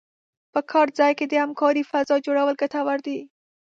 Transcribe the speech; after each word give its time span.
په 0.53 0.59
کار 0.71 0.87
ځای 0.99 1.11
کې 1.17 1.25
د 1.27 1.33
همکارۍ 1.43 1.83
فضا 1.91 2.15
جوړول 2.25 2.55
ګټور 2.61 2.97
دي. 3.07 3.19